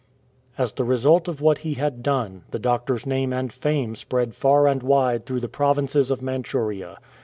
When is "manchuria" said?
6.23-6.97